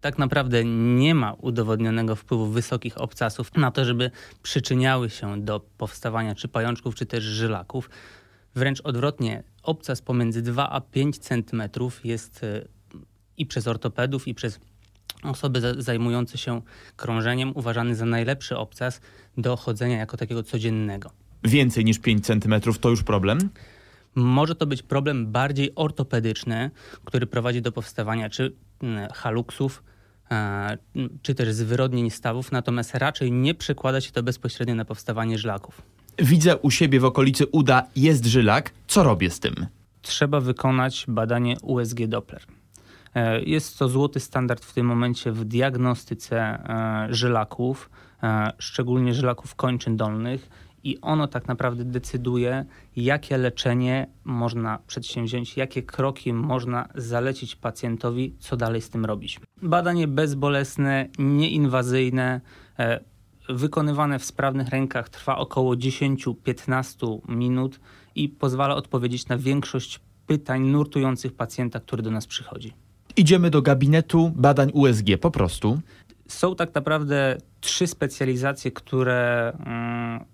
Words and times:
Tak 0.00 0.18
naprawdę 0.18 0.64
nie 0.64 1.14
ma 1.14 1.32
udowodnionego 1.32 2.16
wpływu 2.16 2.46
wysokich 2.46 3.00
obcasów 3.00 3.56
na 3.56 3.70
to, 3.70 3.84
żeby 3.84 4.10
przyczyniały 4.42 5.10
się 5.10 5.40
do 5.40 5.60
powstawania 5.60 6.34
czy 6.34 6.48
pajączków, 6.48 6.94
czy 6.94 7.06
też 7.06 7.24
żylaków. 7.24 7.90
Wręcz 8.54 8.80
odwrotnie, 8.80 9.42
obcas 9.62 10.02
pomiędzy 10.02 10.42
2 10.42 10.70
a 10.70 10.80
5 10.80 11.18
cm 11.18 11.62
jest 12.04 12.42
y, 12.42 12.68
i 13.36 13.46
przez 13.46 13.66
ortopedów, 13.66 14.28
i 14.28 14.34
przez 14.34 14.60
osoby 15.22 15.82
zajmujące 15.82 16.38
się 16.38 16.62
krążeniem 16.96 17.52
uważany 17.54 17.94
za 17.94 18.06
najlepszy 18.06 18.56
obcas 18.56 19.00
do 19.36 19.56
chodzenia 19.56 19.96
jako 19.96 20.16
takiego 20.16 20.42
codziennego. 20.42 21.10
Więcej 21.44 21.84
niż 21.84 21.98
5 21.98 22.26
cm 22.26 22.60
to 22.80 22.88
już 22.90 23.02
problem? 23.02 23.38
Może 24.14 24.54
to 24.54 24.66
być 24.66 24.82
problem 24.82 25.32
bardziej 25.32 25.72
ortopedyczny, 25.74 26.70
który 27.04 27.26
prowadzi 27.26 27.62
do 27.62 27.72
powstawania 27.72 28.30
czy 28.30 28.52
mm, 28.82 29.10
haluksów, 29.12 29.82
czy 31.22 31.34
też 31.34 31.54
zwyrodnień 31.54 32.10
stawów, 32.10 32.52
natomiast 32.52 32.94
raczej 32.94 33.32
nie 33.32 33.54
przekłada 33.54 34.00
się 34.00 34.12
to 34.12 34.22
bezpośrednio 34.22 34.74
na 34.74 34.84
powstawanie 34.84 35.38
żlaków. 35.38 35.82
Widzę 36.18 36.56
u 36.56 36.70
siebie 36.70 37.00
w 37.00 37.04
okolicy 37.04 37.46
uda 37.46 37.82
jest 37.96 38.26
żylak. 38.26 38.72
Co 38.86 39.02
robię 39.02 39.30
z 39.30 39.40
tym? 39.40 39.66
Trzeba 40.02 40.40
wykonać 40.40 41.04
badanie 41.08 41.56
USG 41.62 42.06
Doppler. 42.06 42.42
E, 43.14 43.42
jest 43.42 43.78
to 43.78 43.88
złoty 43.88 44.20
standard 44.20 44.64
w 44.64 44.74
tym 44.74 44.86
momencie 44.86 45.32
w 45.32 45.44
diagnostyce 45.44 46.38
e, 46.38 47.06
żylaków, 47.10 47.90
szczególnie 48.58 49.14
żylaków 49.14 49.54
kończyn 49.54 49.96
dolnych 49.96 50.48
i 50.84 50.98
ono 51.00 51.28
tak 51.28 51.48
naprawdę 51.48 51.84
decyduje, 51.84 52.64
jakie 52.96 53.38
leczenie 53.38 54.06
można 54.24 54.78
przedsięwziąć, 54.86 55.56
jakie 55.56 55.82
kroki 55.82 56.32
można 56.32 56.88
zalecić 56.94 57.56
pacjentowi, 57.56 58.34
co 58.38 58.56
dalej 58.56 58.82
z 58.82 58.90
tym 58.90 59.04
robić. 59.04 59.40
Badanie 59.62 60.08
bezbolesne, 60.08 61.08
nieinwazyjne, 61.18 62.40
e, 62.78 63.00
wykonywane 63.48 64.18
w 64.18 64.24
sprawnych 64.24 64.68
rękach 64.68 65.08
trwa 65.08 65.36
około 65.36 65.76
10-15 65.76 67.20
minut 67.28 67.80
i 68.14 68.28
pozwala 68.28 68.74
odpowiedzieć 68.74 69.28
na 69.28 69.38
większość 69.38 70.00
pytań 70.26 70.62
nurtujących 70.62 71.32
pacjenta, 71.32 71.80
który 71.80 72.02
do 72.02 72.10
nas 72.10 72.26
przychodzi. 72.26 72.72
Idziemy 73.16 73.50
do 73.50 73.62
gabinetu 73.62 74.32
badań 74.36 74.70
USG 74.74 75.06
po 75.20 75.30
prostu. 75.30 75.80
Są 76.28 76.56
tak 76.56 76.74
naprawdę 76.74 77.38
trzy 77.60 77.86
specjalizacje, 77.86 78.70
które 78.70 79.52
mm, 79.52 80.24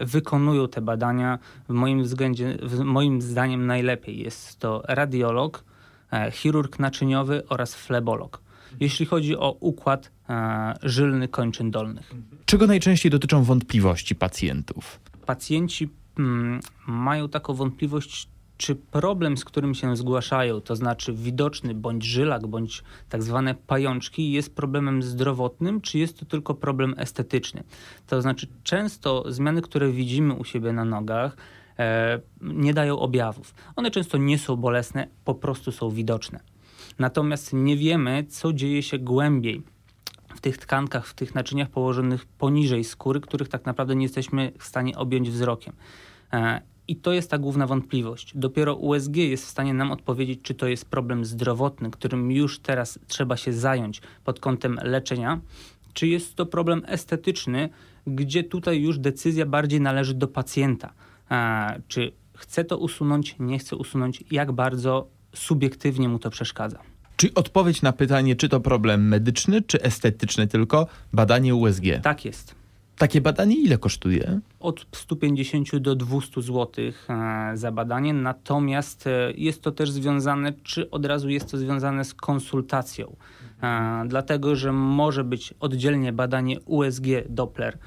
wykonują 0.00 0.68
te 0.68 0.80
badania, 0.80 1.38
w 1.68 1.72
moim, 1.72 2.02
względzie, 2.02 2.58
w 2.62 2.80
moim 2.80 3.22
zdaniem 3.22 3.66
najlepiej. 3.66 4.18
Jest 4.18 4.58
to 4.58 4.82
radiolog, 4.88 5.64
e, 6.12 6.30
chirurg 6.30 6.78
naczyniowy 6.78 7.42
oraz 7.48 7.74
flebolog. 7.74 8.40
Jeśli 8.80 9.06
chodzi 9.06 9.36
o 9.36 9.56
układ 9.60 10.10
e, 10.28 10.74
żylny 10.82 11.28
kończyn 11.28 11.70
dolnych. 11.70 12.14
Czego 12.44 12.66
najczęściej 12.66 13.10
dotyczą 13.10 13.42
wątpliwości 13.42 14.14
pacjentów? 14.14 15.00
Pacjenci 15.26 15.88
mm, 16.18 16.60
mają 16.86 17.28
taką 17.28 17.54
wątpliwość, 17.54 18.28
czy 18.56 18.74
problem, 18.74 19.36
z 19.36 19.44
którym 19.44 19.74
się 19.74 19.96
zgłaszają, 19.96 20.60
to 20.60 20.76
znaczy 20.76 21.12
widoczny 21.12 21.74
bądź 21.74 22.04
żylak, 22.04 22.46
bądź 22.46 22.82
tak 23.08 23.22
zwane 23.22 23.54
pajączki, 23.54 24.32
jest 24.32 24.56
problemem 24.56 25.02
zdrowotnym, 25.02 25.80
czy 25.80 25.98
jest 25.98 26.18
to 26.18 26.26
tylko 26.26 26.54
problem 26.54 26.94
estetyczny? 26.96 27.64
To 28.06 28.22
znaczy, 28.22 28.46
często 28.62 29.32
zmiany, 29.32 29.62
które 29.62 29.90
widzimy 29.90 30.34
u 30.34 30.44
siebie 30.44 30.72
na 30.72 30.84
nogach, 30.84 31.36
e, 31.78 32.20
nie 32.40 32.74
dają 32.74 32.98
objawów. 32.98 33.54
One 33.76 33.90
często 33.90 34.18
nie 34.18 34.38
są 34.38 34.56
bolesne, 34.56 35.08
po 35.24 35.34
prostu 35.34 35.72
są 35.72 35.90
widoczne. 35.90 36.40
Natomiast 36.98 37.52
nie 37.52 37.76
wiemy, 37.76 38.24
co 38.28 38.52
dzieje 38.52 38.82
się 38.82 38.98
głębiej 38.98 39.62
w 40.36 40.40
tych 40.40 40.58
tkankach, 40.58 41.06
w 41.06 41.14
tych 41.14 41.34
naczyniach 41.34 41.70
położonych 41.70 42.26
poniżej 42.26 42.84
skóry, 42.84 43.20
których 43.20 43.48
tak 43.48 43.66
naprawdę 43.66 43.96
nie 43.96 44.02
jesteśmy 44.02 44.52
w 44.58 44.64
stanie 44.64 44.96
objąć 44.96 45.30
wzrokiem. 45.30 45.72
I 46.88 46.96
to 46.96 47.12
jest 47.12 47.30
ta 47.30 47.38
główna 47.38 47.66
wątpliwość. 47.66 48.32
Dopiero 48.34 48.74
USG 48.74 49.16
jest 49.16 49.46
w 49.46 49.48
stanie 49.48 49.74
nam 49.74 49.92
odpowiedzieć, 49.92 50.40
czy 50.42 50.54
to 50.54 50.66
jest 50.66 50.84
problem 50.84 51.24
zdrowotny, 51.24 51.90
którym 51.90 52.32
już 52.32 52.58
teraz 52.58 52.98
trzeba 53.06 53.36
się 53.36 53.52
zająć 53.52 54.00
pod 54.24 54.40
kątem 54.40 54.78
leczenia, 54.82 55.40
czy 55.92 56.06
jest 56.06 56.34
to 56.34 56.46
problem 56.46 56.82
estetyczny, 56.86 57.68
gdzie 58.06 58.44
tutaj 58.44 58.80
już 58.80 58.98
decyzja 58.98 59.46
bardziej 59.46 59.80
należy 59.80 60.14
do 60.14 60.28
pacjenta. 60.28 60.92
czy 61.88 62.12
chce 62.36 62.64
to 62.64 62.78
usunąć, 62.78 63.36
nie 63.38 63.58
chce 63.58 63.76
usunąć, 63.76 64.24
jak 64.30 64.52
bardzo 64.52 65.08
subiektywnie 65.34 66.08
mu 66.08 66.18
to 66.18 66.30
przeszkadza. 66.30 66.78
Czy 67.16 67.34
odpowiedź 67.34 67.82
na 67.82 67.92
pytanie, 67.92 68.36
czy 68.36 68.48
to 68.48 68.60
problem 68.60 69.08
medyczny, 69.08 69.62
czy 69.62 69.82
estetyczny 69.82 70.46
tylko, 70.46 70.86
badanie 71.12 71.54
USG? 71.54 71.82
Tak 72.02 72.24
jest. 72.24 72.54
Takie 72.98 73.20
badanie 73.20 73.56
ile 73.56 73.78
kosztuje? 73.78 74.40
Od 74.60 74.86
150 74.92 75.76
do 75.76 75.94
200 75.94 76.42
zł 76.42 76.84
e, 77.08 77.56
za 77.56 77.72
badanie, 77.72 78.14
natomiast 78.14 79.06
e, 79.06 79.32
jest 79.36 79.62
to 79.62 79.72
też 79.72 79.90
związane, 79.90 80.52
czy 80.62 80.90
od 80.90 81.06
razu 81.06 81.28
jest 81.28 81.50
to 81.50 81.58
związane 81.58 82.04
z 82.04 82.14
konsultacją. 82.14 83.16
E, 83.62 84.04
dlatego, 84.06 84.56
że 84.56 84.72
może 84.72 85.24
być 85.24 85.54
oddzielnie 85.60 86.12
badanie 86.12 86.60
USG 86.60 87.04
Doppler 87.28 87.78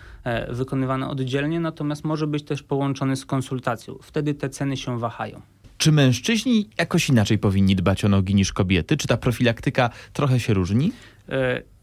wykonywane 0.49 1.07
oddzielnie, 1.07 1.59
natomiast 1.59 2.03
może 2.03 2.27
być 2.27 2.43
też 2.43 2.63
połączone 2.63 3.15
z 3.15 3.25
konsultacją. 3.25 3.97
Wtedy 4.01 4.33
te 4.33 4.49
ceny 4.49 4.77
się 4.77 4.99
wahają. 4.99 5.41
Czy 5.77 5.91
mężczyźni 5.91 6.69
jakoś 6.77 7.09
inaczej 7.09 7.37
powinni 7.37 7.75
dbać 7.75 8.05
o 8.05 8.09
nogi 8.09 8.35
niż 8.35 8.53
kobiety? 8.53 8.97
Czy 8.97 9.07
ta 9.07 9.17
profilaktyka 9.17 9.89
trochę 10.13 10.39
się 10.39 10.53
różni? 10.53 10.91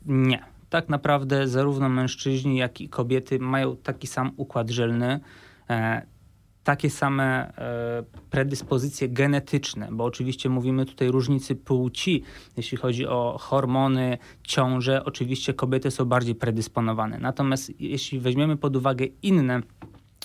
nie 0.06 0.55
tak 0.70 0.88
naprawdę 0.88 1.48
zarówno 1.48 1.88
mężczyźni, 1.88 2.56
jak 2.56 2.80
i 2.80 2.88
kobiety 2.88 3.38
mają 3.38 3.76
taki 3.76 4.06
sam 4.06 4.32
układ 4.36 4.70
żelny, 4.70 5.20
e, 5.70 6.06
takie 6.64 6.90
same 6.90 7.54
e, 7.58 8.04
predyspozycje 8.30 9.08
genetyczne, 9.08 9.88
bo 9.92 10.04
oczywiście 10.04 10.48
mówimy 10.48 10.86
tutaj 10.86 11.08
różnicy 11.08 11.56
płci, 11.56 12.22
jeśli 12.56 12.78
chodzi 12.78 13.06
o 13.06 13.36
hormony, 13.40 14.18
ciąże, 14.42 15.04
oczywiście 15.04 15.54
kobiety 15.54 15.90
są 15.90 16.04
bardziej 16.04 16.34
predysponowane. 16.34 17.18
Natomiast 17.18 17.80
jeśli 17.80 18.20
weźmiemy 18.20 18.56
pod 18.56 18.76
uwagę 18.76 19.06
inne 19.22 19.60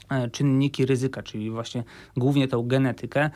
e, 0.09 0.29
czynniki 0.29 0.85
ryzyka, 0.85 1.23
czyli 1.23 1.51
właśnie 1.51 1.83
głównie 2.17 2.47
tą 2.47 2.67
genetykę, 2.67 3.29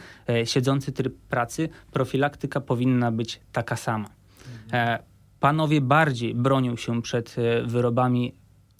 siedzący 0.45 0.91
tryb 0.91 1.15
pracy, 1.15 1.69
profilaktyka 1.91 2.61
powinna 2.61 3.11
być 3.11 3.39
taka 3.51 3.75
sama. 3.75 4.09
Mhm 4.65 5.14
panowie 5.45 5.81
bardziej 5.81 6.35
bronią 6.35 6.75
się 6.75 7.01
przed 7.01 7.35
e, 7.37 7.63
wyrobami 7.63 8.33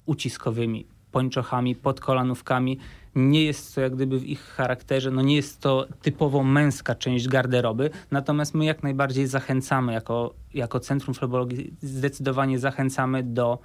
uciskowymi, 0.06 0.86
pończochami, 1.12 1.76
podkolanówkami. 1.76 2.80
Nie 3.16 3.44
jest 3.44 3.76
to 3.76 3.82
jak 3.82 3.96
gdyby 3.96 4.20
w 4.20 4.26
ich 4.26 4.42
charakterze, 4.42 5.12
no 5.12 5.22
nie 5.22 5.36
jest 5.36 5.62
to 5.62 5.88
typowo 6.02 6.44
męska 6.44 6.96
część 6.96 7.28
garderoby, 7.28 7.90
natomiast 8.12 8.54
my 8.54 8.66
jak 8.66 8.84
najbardziej 8.84 9.28
zachęcamy, 9.28 9.94
jako, 9.94 10.34
jako 10.54 10.80
Centrum 10.80 11.14
Flebologii 11.14 11.74
zdecydowanie 11.82 12.60
zachęcamy 12.60 13.24
do 13.24 13.60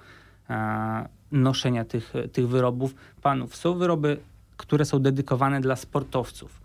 e, 0.50 1.08
noszenia 1.32 1.84
tych, 1.84 2.12
tych 2.32 2.48
wyrobów 2.48 2.94
panów. 3.22 3.56
Są 3.56 3.74
wyroby, 3.74 4.20
które 4.56 4.84
są 4.84 4.98
dedykowane 4.98 5.60
dla 5.60 5.76
sportowców 5.76 6.60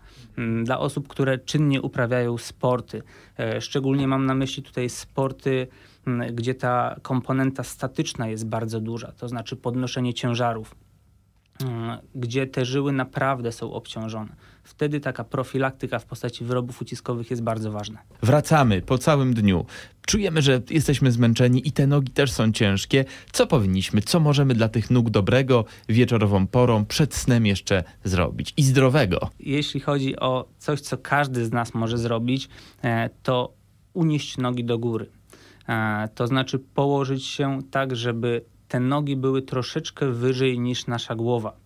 dla 0.64 0.78
osób, 0.78 1.08
które 1.08 1.38
czynnie 1.38 1.82
uprawiają 1.82 2.38
sporty. 2.38 3.02
E, 3.38 3.60
szczególnie 3.60 4.08
mam 4.08 4.26
na 4.26 4.34
myśli 4.34 4.62
tutaj 4.62 4.88
sporty 4.88 5.66
gdzie 6.32 6.54
ta 6.54 6.96
komponenta 7.02 7.62
statyczna 7.62 8.28
jest 8.28 8.46
bardzo 8.46 8.80
duża, 8.80 9.12
to 9.12 9.28
znaczy 9.28 9.56
podnoszenie 9.56 10.14
ciężarów, 10.14 10.74
gdzie 12.14 12.46
te 12.46 12.64
żyły 12.64 12.92
naprawdę 12.92 13.52
są 13.52 13.72
obciążone. 13.72 14.36
Wtedy 14.64 15.00
taka 15.00 15.24
profilaktyka 15.24 15.98
w 15.98 16.04
postaci 16.04 16.44
wyrobów 16.44 16.82
uciskowych 16.82 17.30
jest 17.30 17.42
bardzo 17.42 17.72
ważna. 17.72 17.98
Wracamy 18.22 18.82
po 18.82 18.98
całym 18.98 19.34
dniu. 19.34 19.66
Czujemy, 20.06 20.42
że 20.42 20.62
jesteśmy 20.70 21.12
zmęczeni 21.12 21.68
i 21.68 21.72
te 21.72 21.86
nogi 21.86 22.12
też 22.12 22.32
są 22.32 22.52
ciężkie. 22.52 23.04
Co 23.32 23.46
powinniśmy, 23.46 24.02
co 24.02 24.20
możemy 24.20 24.54
dla 24.54 24.68
tych 24.68 24.90
nóg 24.90 25.10
dobrego 25.10 25.64
wieczorową 25.88 26.46
porą 26.46 26.84
przed 26.84 27.14
snem 27.14 27.46
jeszcze 27.46 27.84
zrobić 28.04 28.54
i 28.56 28.62
zdrowego? 28.62 29.30
Jeśli 29.40 29.80
chodzi 29.80 30.16
o 30.16 30.48
coś, 30.58 30.80
co 30.80 30.98
każdy 30.98 31.44
z 31.44 31.52
nas 31.52 31.74
może 31.74 31.98
zrobić, 31.98 32.48
e, 32.82 33.10
to 33.22 33.52
unieść 33.94 34.38
nogi 34.38 34.64
do 34.64 34.78
góry. 34.78 35.15
E, 35.68 36.08
to 36.14 36.26
znaczy 36.26 36.58
położyć 36.58 37.24
się 37.24 37.58
tak, 37.70 37.96
żeby 37.96 38.44
te 38.68 38.80
nogi 38.80 39.16
były 39.16 39.42
troszeczkę 39.42 40.12
wyżej 40.12 40.60
niż 40.60 40.86
nasza 40.86 41.14
głowa. 41.14 41.56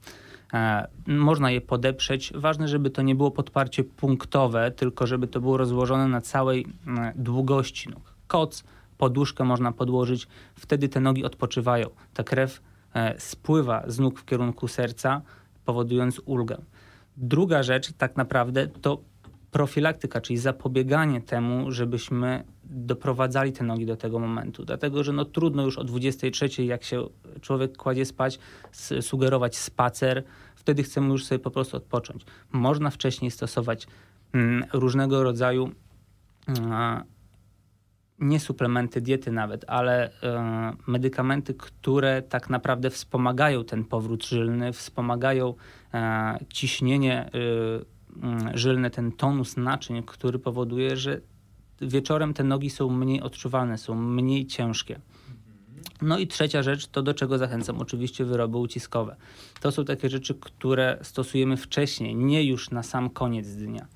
E, 0.52 0.88
można 1.06 1.50
je 1.50 1.61
podeprzeć. 1.61 2.32
Ważne, 2.35 2.69
żeby 2.69 2.91
to 2.91 3.02
nie 3.02 3.14
było 3.14 3.31
podparcie 3.31 3.85
punktowe, 3.85 4.70
tylko 4.70 5.06
żeby 5.06 5.26
to 5.26 5.41
było 5.41 5.56
rozłożone 5.56 6.08
na 6.08 6.20
całej 6.20 6.67
e, 6.87 7.12
długości 7.17 7.88
nóg. 7.88 8.14
Koc, 8.26 8.64
poduszkę 8.99 9.44
można 9.44 9.73
podłożyć, 9.73 10.29
wtedy 10.55 10.88
te 10.88 11.00
nogi 11.00 11.25
odpoczywają. 11.25 11.87
Ta 12.14 12.25
krew 12.25 12.62
spływa 13.19 13.82
z 13.87 13.99
nóg 13.99 14.20
w 14.20 14.25
kierunku 14.25 14.69
serca, 14.69 15.23
powodując 15.64 16.20
ulgę. 16.25 16.56
Druga 17.17 17.62
rzecz, 17.62 17.93
tak 17.93 18.17
naprawdę, 18.17 18.67
to 18.67 19.00
profilaktyka, 19.50 20.20
czyli 20.20 20.38
zapobieganie 20.38 21.20
temu, 21.20 21.73
żebyśmy 21.73 22.44
doprowadzali 22.70 23.52
te 23.52 23.64
nogi 23.64 23.87
do 23.87 23.96
tego 23.96 24.19
momentu. 24.19 24.64
Dlatego, 24.64 25.05
że 25.05 25.12
no 25.12 25.25
trudno 25.25 25.62
już 25.62 25.78
o 25.78 25.84
23, 25.84 26.64
jak 26.64 26.84
się 26.84 27.06
człowiek 27.40 27.76
kładzie 27.76 28.05
spać, 28.05 28.38
sugerować 29.00 29.56
spacer, 29.56 30.25
wtedy 30.55 30.82
chcemy 30.82 31.08
już 31.08 31.25
sobie 31.25 31.38
po 31.38 31.50
prostu 31.50 31.76
odpocząć. 31.76 32.25
Można 32.52 32.90
wcześniej 32.90 33.31
stosować 33.31 33.87
mm, 34.32 34.64
różnego 34.72 35.22
rodzaju 35.22 35.70
mm, 36.46 37.05
nie 38.20 38.40
suplementy 38.40 39.00
diety 39.00 39.32
nawet, 39.32 39.64
ale 39.69 40.11
e, 40.22 40.72
medykamenty, 40.87 41.55
które 41.55 42.22
tak 42.22 42.50
naprawdę 42.50 42.90
wspomagają 42.90 43.64
ten 43.64 43.84
powrót 43.84 44.26
żylny, 44.26 44.72
wspomagają 44.72 45.55
e, 45.94 46.38
ciśnienie 46.52 47.31
e, 47.34 48.58
żylne, 48.58 48.90
ten 48.90 49.12
tonus 49.12 49.56
naczyń, 49.56 50.02
który 50.02 50.38
powoduje, 50.38 50.96
że 50.96 51.20
wieczorem 51.81 52.35
te 52.35 52.44
nogi 52.44 52.71
są 52.71 52.91
mniej 52.91 53.21
odczuwalne, 53.21 53.79
są 53.79 53.94
mniej 53.94 54.47
ciężkie. 54.47 55.00
No 56.03 56.19
i 56.19 56.27
trzecia 56.27 56.62
rzecz, 56.62 56.87
to 56.87 57.03
do 57.03 57.15
czego 57.15 57.38
zachęcam, 57.38 57.79
oczywiście 57.79 58.25
wyroby 58.25 58.56
uciskowe. 58.56 59.17
To 59.61 59.73
są 59.73 59.85
takie 59.85 60.09
rzeczy, 60.09 60.35
które 60.35 60.99
stosujemy 61.03 61.56
wcześniej, 61.56 62.17
nie 62.17 62.44
już 62.44 62.71
na 62.71 62.82
sam 62.82 63.11
koniec 63.11 63.49
dnia. 63.49 63.87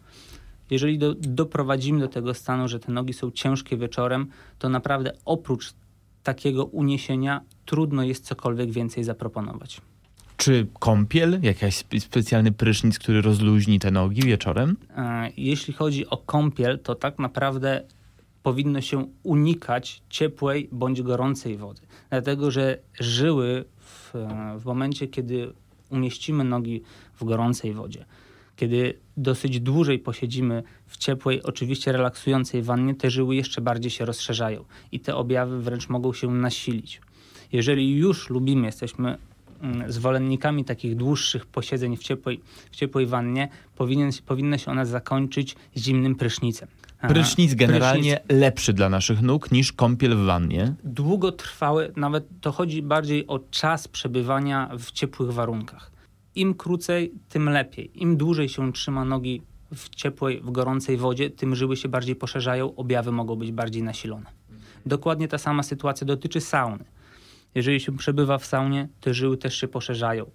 Jeżeli 0.71 0.99
do, 0.99 1.15
doprowadzimy 1.15 2.01
do 2.01 2.09
tego 2.09 2.35
stanu, 2.35 2.69
że 2.69 2.81
te 2.81 2.93
nogi 2.93 3.13
są 3.13 3.31
ciężkie 3.31 3.77
wieczorem, 3.77 4.27
to 4.59 4.69
naprawdę 4.69 5.13
oprócz 5.25 5.75
takiego 6.23 6.65
uniesienia 6.65 7.41
trudno 7.65 8.03
jest 8.03 8.25
cokolwiek 8.25 8.71
więcej 8.71 9.05
zaproponować. 9.05 9.81
Czy 10.37 10.67
kąpiel, 10.79 11.41
jakiś 11.43 11.85
specjalny 11.99 12.53
prysznic, 12.53 12.99
który 12.99 13.23
rozluźni 13.23 13.79
te 13.79 13.91
nogi 13.91 14.23
wieczorem? 14.23 14.77
E, 14.97 15.31
jeśli 15.37 15.75
chodzi 15.75 16.07
o 16.07 16.17
kąpiel, 16.17 16.79
to 16.79 16.95
tak 16.95 17.19
naprawdę 17.19 17.83
powinno 18.43 18.81
się 18.81 19.07
unikać 19.23 20.03
ciepłej 20.11 20.69
bądź 20.73 21.03
gorącej 21.03 21.57
wody. 21.57 21.81
Dlatego, 22.11 22.51
że 22.51 22.79
żyły 23.01 23.65
w, 23.79 24.13
w 24.59 24.65
momencie, 24.65 25.09
kiedy 25.09 25.53
umieścimy 25.91 26.45
nogi 26.45 26.83
w 27.15 27.25
gorącej 27.25 27.73
wodzie, 27.73 28.05
kiedy 28.57 28.99
dosyć 29.17 29.61
dłużej 29.61 29.99
posiedzimy 29.99 30.63
w 30.87 30.97
ciepłej, 30.97 31.43
oczywiście 31.43 31.93
relaksującej 31.93 32.63
wannie, 32.63 32.95
te 32.95 33.11
żyły 33.11 33.37
jeszcze 33.37 33.61
bardziej 33.61 33.91
się 33.91 34.05
rozszerzają 34.05 34.65
i 34.93 35.01
te 35.01 35.15
objawy 35.15 35.63
wręcz 35.63 35.89
mogą 35.89 36.13
się 36.13 36.31
nasilić. 36.31 37.01
Jeżeli 37.53 37.97
już 37.97 38.31
lubimy, 38.31 38.67
jesteśmy 38.67 39.19
zwolennikami 39.89 40.65
takich 40.65 40.97
dłuższych 40.97 41.47
posiedzeń 41.47 41.97
w 41.97 42.03
ciepłej, 42.03 42.41
w 42.71 42.77
ciepłej 42.77 43.07
wannie, 43.07 43.49
powinien, 43.77 44.11
powinna 44.27 44.59
się 44.59 44.71
ona 44.71 44.85
zakończyć 44.85 45.57
zimnym 45.77 46.15
prysznicem. 46.15 46.69
Prysznic 47.09 47.55
generalnie 47.55 48.17
Prysznic. 48.17 48.41
lepszy 48.41 48.73
dla 48.73 48.89
naszych 48.89 49.23
nóg 49.23 49.53
niż 49.53 49.73
kąpiel 49.73 50.17
w 50.17 50.25
wannie. 50.25 50.75
Długotrwały, 50.85 51.93
nawet 51.97 52.27
to 52.41 52.53
chodzi 52.53 52.83
bardziej 52.83 53.27
o 53.27 53.39
czas 53.39 53.89
przebywania 53.89 54.71
w 54.79 54.91
ciepłych 54.91 55.33
warunkach. 55.33 55.91
Im 56.35 56.55
krócej, 56.55 57.13
tym 57.29 57.49
lepiej. 57.49 58.03
Im 58.03 58.17
dłużej 58.17 58.49
się 58.49 58.73
trzyma 58.73 59.05
nogi 59.05 59.43
w 59.75 59.89
ciepłej, 59.89 60.41
w 60.41 60.51
gorącej 60.51 60.97
wodzie, 60.97 61.31
tym 61.31 61.55
żyły 61.55 61.77
się 61.77 61.89
bardziej 61.89 62.17
poszerzają, 62.17 62.75
objawy 62.75 63.13
mogą 63.13 63.37
być 63.37 63.53
bardziej 63.53 63.83
nasilone. 63.83 64.27
Dokładnie 64.87 65.29
ta 65.29 65.39
sama 65.39 65.63
sytuacja 65.63 66.07
dotyczy 66.07 66.41
sauny. 66.41 66.85
Jeżeli 67.55 67.81
się 67.81 67.97
przebywa 67.97 68.39
w 68.39 68.47
saunie, 68.47 68.89
te 69.01 69.15
żyły 69.15 69.37
też 69.37 69.57
się 69.57 69.69
poszerzają. 69.69 70.31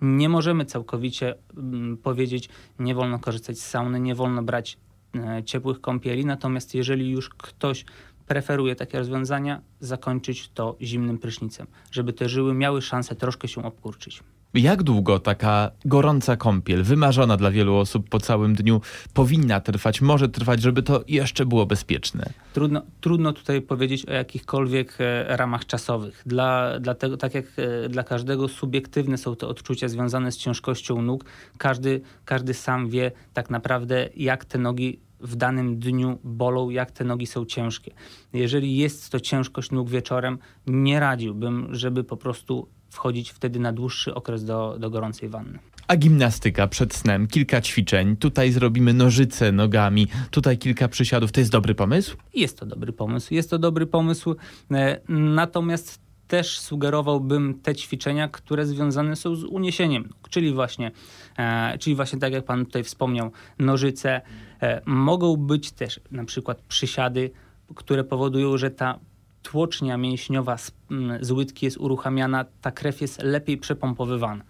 Nie 0.00 0.28
możemy 0.28 0.64
całkowicie 0.64 1.34
mm, 1.56 1.96
powiedzieć, 1.96 2.48
nie 2.78 2.94
wolno 2.94 3.18
korzystać 3.18 3.58
z 3.58 3.66
sauny, 3.66 4.00
nie 4.00 4.14
wolno 4.14 4.42
brać 4.42 4.78
E, 5.16 5.44
ciepłych 5.44 5.80
kąpieli. 5.80 6.26
Natomiast 6.26 6.74
jeżeli 6.74 7.10
już 7.10 7.28
ktoś 7.28 7.84
preferuje 8.26 8.76
takie 8.76 8.98
rozwiązania, 8.98 9.62
zakończyć 9.80 10.48
to 10.48 10.76
zimnym 10.80 11.18
prysznicem, 11.18 11.66
żeby 11.90 12.12
te 12.12 12.28
żyły 12.28 12.54
miały 12.54 12.82
szansę 12.82 13.14
troszkę 13.14 13.48
się 13.48 13.62
obkurczyć. 13.64 14.22
Jak 14.54 14.82
długo 14.82 15.18
taka 15.18 15.70
gorąca 15.84 16.36
kąpiel, 16.36 16.82
wymarzona 16.82 17.36
dla 17.36 17.50
wielu 17.50 17.76
osób 17.76 18.08
po 18.08 18.20
całym 18.20 18.54
dniu, 18.54 18.80
powinna 19.14 19.60
trwać, 19.60 20.00
może 20.00 20.28
trwać, 20.28 20.62
żeby 20.62 20.82
to 20.82 21.04
jeszcze 21.08 21.46
było 21.46 21.66
bezpieczne? 21.66 22.24
Trudno, 22.52 22.82
trudno 23.00 23.32
tutaj 23.32 23.62
powiedzieć 23.62 24.06
o 24.06 24.12
jakichkolwiek 24.12 24.96
e, 25.00 25.36
ramach 25.36 25.66
czasowych. 25.66 26.22
Dla, 26.26 26.80
dlatego, 26.80 27.16
tak 27.16 27.34
jak 27.34 27.44
e, 27.56 27.88
dla 27.88 28.02
każdego 28.02 28.48
subiektywne 28.48 29.18
są 29.18 29.36
te 29.36 29.46
odczucia 29.46 29.88
związane 29.88 30.32
z 30.32 30.36
ciężkością 30.36 31.02
nóg, 31.02 31.24
każdy, 31.58 32.00
każdy 32.24 32.54
sam 32.54 32.88
wie 32.88 33.12
tak 33.32 33.50
naprawdę, 33.50 34.08
jak 34.16 34.44
te 34.44 34.58
nogi 34.58 35.03
w 35.24 35.36
danym 35.36 35.78
dniu 35.78 36.18
bolą, 36.24 36.70
jak 36.70 36.90
te 36.90 37.04
nogi 37.04 37.26
są 37.26 37.44
ciężkie. 37.44 37.92
Jeżeli 38.32 38.76
jest 38.76 39.10
to 39.10 39.20
ciężkość 39.20 39.70
nóg 39.70 39.90
wieczorem, 39.90 40.38
nie 40.66 41.00
radziłbym, 41.00 41.68
żeby 41.70 42.04
po 42.04 42.16
prostu 42.16 42.68
wchodzić 42.90 43.30
wtedy 43.30 43.60
na 43.60 43.72
dłuższy 43.72 44.14
okres 44.14 44.44
do, 44.44 44.76
do 44.78 44.90
gorącej 44.90 45.28
wanny. 45.28 45.58
A 45.88 45.96
gimnastyka 45.96 46.66
przed 46.66 46.94
snem, 46.94 47.26
kilka 47.26 47.60
ćwiczeń, 47.60 48.16
tutaj 48.16 48.52
zrobimy 48.52 48.94
nożyce 48.94 49.52
nogami, 49.52 50.06
tutaj 50.30 50.58
kilka 50.58 50.88
przysiadów. 50.88 51.32
To 51.32 51.40
jest 51.40 51.52
dobry 51.52 51.74
pomysł? 51.74 52.16
Jest 52.34 52.58
to 52.58 52.66
dobry 52.66 52.92
pomysł. 52.92 53.34
Jest 53.34 53.50
to 53.50 53.58
dobry 53.58 53.86
pomysł. 53.86 54.36
E, 54.70 55.00
natomiast 55.08 56.03
też 56.34 56.58
sugerowałbym 56.58 57.60
te 57.62 57.74
ćwiczenia, 57.74 58.28
które 58.28 58.66
związane 58.66 59.16
są 59.16 59.34
z 59.36 59.44
uniesieniem 59.44 60.08
czyli 60.30 60.52
właśnie, 60.52 60.90
e, 61.38 61.78
czyli 61.78 61.96
właśnie 61.96 62.18
tak 62.18 62.32
jak 62.32 62.44
Pan 62.44 62.66
tutaj 62.66 62.84
wspomniał, 62.84 63.30
nożyce. 63.58 64.20
E, 64.62 64.82
mogą 64.86 65.36
być 65.36 65.72
też 65.72 66.00
na 66.10 66.24
przykład 66.24 66.62
przysiady, 66.68 67.30
które 67.74 68.04
powodują, 68.04 68.56
że 68.56 68.70
ta 68.70 68.98
tłocznia 69.42 69.96
mięśniowa 69.96 70.58
z, 70.58 70.72
z 71.20 71.30
łydki 71.30 71.66
jest 71.66 71.76
uruchamiana, 71.76 72.44
ta 72.60 72.70
krew 72.70 73.00
jest 73.00 73.22
lepiej 73.22 73.58
przepompowywana. 73.58 74.44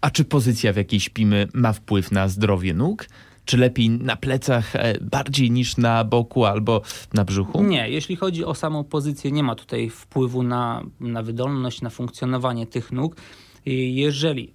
A 0.00 0.10
czy 0.10 0.24
pozycja, 0.24 0.72
w 0.72 0.76
jakiej 0.76 1.00
śpimy, 1.00 1.48
ma 1.54 1.72
wpływ 1.72 2.12
na 2.12 2.28
zdrowie 2.28 2.74
nóg? 2.74 3.06
Czy 3.50 3.56
lepiej 3.56 3.90
na 3.90 4.16
plecach 4.16 4.76
e, 4.76 4.94
bardziej 5.00 5.50
niż 5.50 5.76
na 5.76 6.04
boku 6.04 6.44
albo 6.44 6.82
na 7.14 7.24
brzuchu? 7.24 7.62
Nie, 7.62 7.90
jeśli 7.90 8.16
chodzi 8.16 8.44
o 8.44 8.54
samą 8.54 8.84
pozycję, 8.84 9.32
nie 9.32 9.42
ma 9.42 9.54
tutaj 9.54 9.90
wpływu 9.90 10.42
na, 10.42 10.82
na 11.00 11.22
wydolność, 11.22 11.82
na 11.82 11.90
funkcjonowanie 11.90 12.66
tych 12.66 12.92
nóg. 12.92 13.16
Jeżeli 13.66 14.54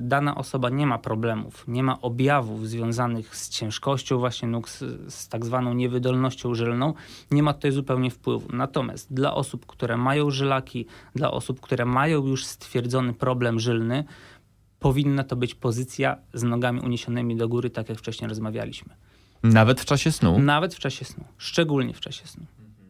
dana 0.00 0.34
osoba 0.34 0.70
nie 0.70 0.86
ma 0.86 0.98
problemów, 0.98 1.64
nie 1.68 1.82
ma 1.82 2.00
objawów 2.00 2.68
związanych 2.68 3.36
z 3.36 3.48
ciężkością 3.48 4.18
właśnie 4.18 4.48
nóg, 4.48 4.68
z, 4.68 4.78
z 5.14 5.28
tak 5.28 5.44
zwaną 5.44 5.74
niewydolnością 5.74 6.54
żylną, 6.54 6.94
nie 7.30 7.42
ma 7.42 7.54
tutaj 7.54 7.72
zupełnie 7.72 8.10
wpływu. 8.10 8.48
Natomiast 8.52 9.14
dla 9.14 9.34
osób, 9.34 9.66
które 9.66 9.96
mają 9.96 10.30
żylaki, 10.30 10.86
dla 11.14 11.30
osób, 11.30 11.60
które 11.60 11.84
mają 11.84 12.26
już 12.26 12.44
stwierdzony 12.44 13.12
problem 13.14 13.60
żylny, 13.60 14.04
powinna 14.80 15.24
to 15.24 15.36
być 15.36 15.54
pozycja 15.54 16.16
z 16.34 16.42
nogami 16.42 16.80
uniesionymi 16.80 17.36
do 17.36 17.48
góry, 17.48 17.70
tak 17.70 17.88
jak 17.88 17.98
wcześniej 17.98 18.28
rozmawialiśmy. 18.28 18.94
Nawet 19.42 19.80
w 19.80 19.84
czasie 19.84 20.12
snu? 20.12 20.38
Nawet 20.38 20.74
w 20.74 20.78
czasie 20.78 21.04
snu, 21.04 21.24
szczególnie 21.38 21.94
w 21.94 22.00
czasie 22.00 22.26
snu. 22.26 22.44